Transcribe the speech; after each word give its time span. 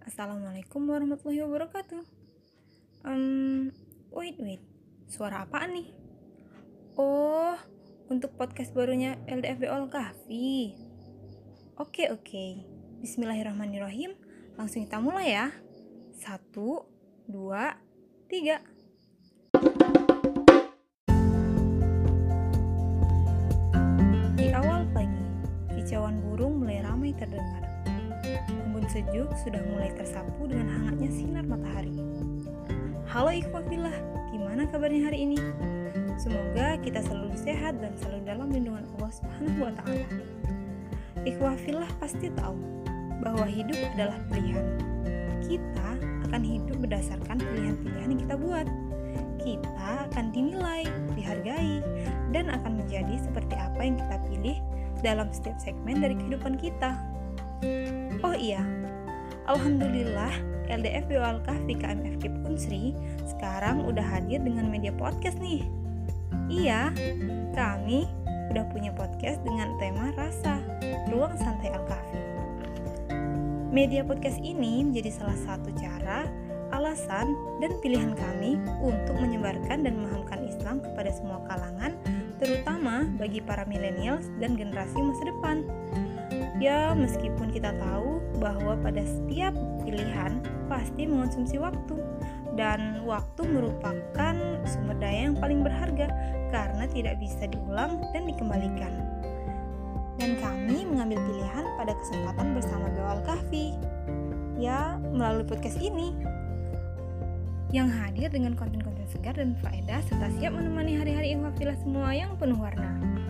Assalamualaikum 0.00 0.88
warahmatullahi 0.88 1.44
wabarakatuh. 1.44 2.00
Um, 3.04 3.68
wait, 4.08 4.40
wait. 4.40 4.64
Suara 5.12 5.44
apaan 5.44 5.76
nih? 5.76 5.92
Oh, 6.96 7.52
untuk 8.08 8.32
podcast 8.40 8.72
barunya 8.72 9.20
LDFB 9.28 9.68
All 9.68 9.92
Kahfi. 9.92 10.72
Oke, 11.76 12.08
oke. 12.08 12.44
Bismillahirrahmanirrahim. 13.04 14.16
Langsung 14.56 14.88
kita 14.88 14.96
mulai 15.04 15.36
ya. 15.36 15.52
Satu, 16.16 16.88
dua, 17.28 17.76
tiga. 18.32 18.64
Di 24.38 24.46
awal 24.56 24.88
pagi, 24.96 25.24
kicauan 25.76 26.20
burung 26.24 26.64
mulai 26.64 26.80
ramai 26.80 27.12
terdengar. 27.12 27.71
Sejuk 28.92 29.32
sudah 29.40 29.64
mulai 29.72 29.88
tersapu 29.96 30.44
dengan 30.44 30.68
hangatnya 30.68 31.08
sinar 31.08 31.48
matahari. 31.48 31.96
Halo 33.08 33.32
Ikhwafillah, 33.32 33.96
gimana 34.28 34.68
kabarnya 34.68 35.08
hari 35.08 35.24
ini? 35.24 35.40
Semoga 36.20 36.76
kita 36.76 37.00
selalu 37.00 37.32
sehat 37.40 37.80
dan 37.80 37.96
selalu 37.96 38.20
dalam 38.28 38.52
lindungan 38.52 38.84
Allah 38.92 39.10
Subhanahu 39.16 39.64
wa 39.64 39.72
taala. 39.80 40.04
Ikhwafillah 41.24 41.88
pasti 42.04 42.28
tahu 42.36 42.60
bahwa 43.24 43.48
hidup 43.48 43.80
adalah 43.96 44.20
pilihan. 44.28 44.66
Kita 45.40 45.88
akan 46.28 46.42
hidup 46.44 46.76
berdasarkan 46.84 47.40
pilihan-pilihan 47.40 48.12
yang 48.12 48.20
kita 48.28 48.36
buat. 48.36 48.68
Kita 49.40 50.12
akan 50.12 50.36
dinilai, 50.36 50.84
dihargai, 51.16 51.80
dan 52.36 52.52
akan 52.52 52.84
menjadi 52.84 53.24
seperti 53.24 53.56
apa 53.56 53.80
yang 53.80 53.96
kita 53.96 54.16
pilih 54.28 54.56
dalam 55.00 55.32
setiap 55.32 55.56
segmen 55.56 56.04
dari 56.04 56.12
kehidupan 56.12 56.60
kita. 56.60 57.21
Oh 58.26 58.34
iya, 58.34 58.66
Alhamdulillah 59.46 60.34
LDF 60.66 61.06
Bewal 61.06 61.38
Kahfi 61.46 61.78
KMFK 61.78 62.42
Punsri 62.42 62.94
sekarang 63.22 63.86
udah 63.86 64.02
hadir 64.02 64.42
dengan 64.42 64.66
media 64.66 64.90
podcast 64.90 65.38
nih. 65.38 65.62
Iya, 66.50 66.90
kami 67.54 68.10
udah 68.50 68.66
punya 68.74 68.90
podcast 68.90 69.38
dengan 69.46 69.78
tema 69.78 70.10
rasa, 70.18 70.58
ruang 71.14 71.38
santai 71.38 71.70
Al-Kahfi. 71.70 72.20
Media 73.70 74.02
podcast 74.02 74.42
ini 74.42 74.82
menjadi 74.82 75.14
salah 75.14 75.38
satu 75.46 75.70
cara, 75.78 76.26
alasan, 76.74 77.30
dan 77.62 77.78
pilihan 77.78 78.12
kami 78.12 78.58
untuk 78.82 79.16
menyebarkan 79.22 79.86
dan 79.86 80.02
memahamkan 80.02 80.44
Islam 80.44 80.82
kepada 80.82 81.14
semua 81.14 81.40
kalangan, 81.46 81.94
terutama 82.42 83.06
bagi 83.16 83.38
para 83.38 83.62
milenials 83.64 84.28
dan 84.42 84.58
generasi 84.58 84.98
masa 84.98 85.24
depan. 85.30 85.62
Ya, 86.62 86.94
meskipun 86.94 87.50
kita 87.50 87.74
tahu 87.74 88.22
bahwa 88.38 88.78
pada 88.78 89.02
setiap 89.02 89.50
pilihan 89.82 90.38
pasti 90.70 91.10
mengonsumsi 91.10 91.58
waktu, 91.58 91.98
dan 92.54 93.02
waktu 93.02 93.42
merupakan 93.50 94.34
sumber 94.62 94.94
daya 95.02 95.26
yang 95.26 95.36
paling 95.42 95.66
berharga 95.66 96.06
karena 96.54 96.86
tidak 96.94 97.18
bisa 97.18 97.50
diulang 97.50 97.98
dan 98.14 98.30
dikembalikan. 98.30 98.94
Dan 100.22 100.38
kami 100.38 100.86
mengambil 100.86 101.18
pilihan 101.18 101.66
pada 101.74 101.98
kesempatan 101.98 102.54
bersama 102.54 102.86
Gawal 102.94 103.20
Kahfi, 103.26 103.74
ya 104.54 105.02
melalui 105.10 105.42
podcast 105.42 105.82
ini 105.82 106.14
yang 107.74 107.90
hadir 107.90 108.30
dengan 108.30 108.54
konten-konten 108.54 109.08
segar 109.10 109.34
dan 109.34 109.58
faedah 109.64 109.98
serta 110.06 110.30
siap 110.38 110.54
menemani 110.54 110.94
hari-hari 110.94 111.34
ikhwafillah 111.34 111.74
semua 111.82 112.14
yang 112.14 112.38
penuh 112.38 112.60
warna. 112.60 113.21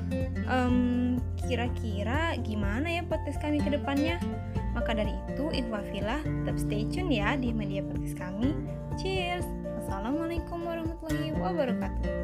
Um, 0.49 1.19
kira-kira 1.49 2.37
gimana 2.41 2.89
ya 2.89 3.03
podcast 3.05 3.39
kami 3.41 3.61
ke 3.61 3.73
depannya? 3.73 4.17
Maka 4.73 4.97
dari 4.97 5.13
itu, 5.29 5.53
ikhwafillah 5.53 6.25
tetap 6.25 6.57
stay 6.57 6.89
tune 6.89 7.13
ya 7.13 7.37
di 7.37 7.53
media 7.53 7.85
podcast 7.85 8.17
kami. 8.17 8.57
Cheers! 8.97 9.45
Assalamualaikum 9.85 10.65
warahmatullahi 10.65 11.37
wabarakatuh. 11.37 12.22